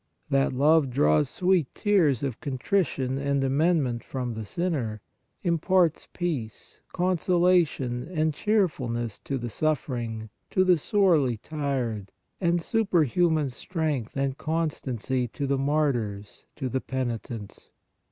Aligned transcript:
That 0.31 0.51
love 0.51 0.89
draws 0.89 1.29
sweet 1.29 1.67
tears 1.75 2.23
of 2.23 2.39
contrition 2.41 3.19
and 3.19 3.43
amendment 3.43 4.03
from 4.03 4.33
the 4.33 4.45
sinner, 4.45 4.99
imparts 5.43 6.07
peace, 6.11 6.81
consolation 6.91 8.07
and 8.07 8.33
cheerfulness 8.33 9.19
to 9.19 9.37
the 9.37 9.51
suffering, 9.51 10.31
to 10.49 10.63
the 10.63 10.79
sorely 10.79 11.37
tried, 11.37 12.11
and 12.39 12.59
superhuman 12.59 13.51
strength 13.51 14.17
and 14.17 14.39
constancy 14.39 15.27
to 15.27 15.45
the 15.45 15.59
martyrs, 15.59 16.47
to 16.55 16.67
the 16.67 16.81
penitents. 16.81 17.69